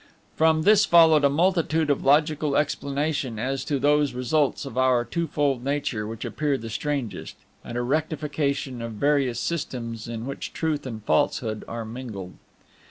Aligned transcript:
From 0.35 0.63
this 0.63 0.83
followed 0.83 1.23
a 1.23 1.29
multitude 1.29 1.91
of 1.91 2.03
logical 2.03 2.57
explanation 2.57 3.37
as 3.37 3.63
to 3.65 3.77
those 3.77 4.13
results 4.15 4.65
of 4.65 4.75
our 4.75 5.05
twofold 5.05 5.63
nature 5.63 6.07
which 6.07 6.25
appear 6.25 6.57
the 6.57 6.71
strangest, 6.71 7.35
and 7.63 7.77
a 7.77 7.83
rectification 7.83 8.81
of 8.81 8.93
various 8.93 9.39
systems 9.39 10.07
in 10.07 10.25
which 10.25 10.53
truth 10.53 10.87
and 10.87 11.03
falsehood 11.03 11.63
are 11.67 11.85
mingled. 11.85 12.33